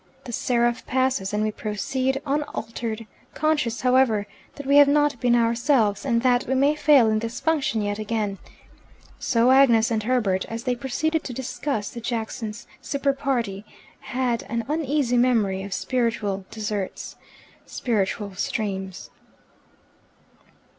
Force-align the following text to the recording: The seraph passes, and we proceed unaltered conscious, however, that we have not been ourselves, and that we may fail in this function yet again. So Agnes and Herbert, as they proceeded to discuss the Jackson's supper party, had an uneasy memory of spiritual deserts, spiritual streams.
The 0.23 0.31
seraph 0.33 0.83
passes, 0.87 1.31
and 1.31 1.43
we 1.43 1.51
proceed 1.51 2.19
unaltered 2.25 3.05
conscious, 3.35 3.81
however, 3.81 4.25
that 4.55 4.65
we 4.65 4.77
have 4.77 4.87
not 4.87 5.19
been 5.19 5.35
ourselves, 5.35 6.05
and 6.05 6.23
that 6.23 6.47
we 6.47 6.55
may 6.55 6.73
fail 6.73 7.07
in 7.11 7.19
this 7.19 7.39
function 7.39 7.83
yet 7.83 7.99
again. 7.99 8.39
So 9.19 9.51
Agnes 9.51 9.91
and 9.91 10.01
Herbert, 10.01 10.43
as 10.45 10.63
they 10.63 10.73
proceeded 10.75 11.23
to 11.25 11.33
discuss 11.33 11.91
the 11.91 12.01
Jackson's 12.01 12.65
supper 12.81 13.13
party, 13.13 13.63
had 13.99 14.41
an 14.49 14.65
uneasy 14.67 15.17
memory 15.17 15.61
of 15.61 15.71
spiritual 15.71 16.45
deserts, 16.49 17.15
spiritual 17.67 18.33
streams. 18.33 19.11